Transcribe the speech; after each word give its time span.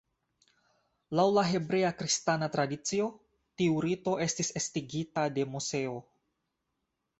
Laŭ 1.19 1.25
la 1.33 1.43
hebrea-kristana 1.49 2.47
tradicio, 2.57 3.11
tiu 3.63 3.77
rito 3.87 4.15
estis 4.27 4.51
estigita 4.63 5.29
de 5.39 5.49
Moseo. 5.55 6.05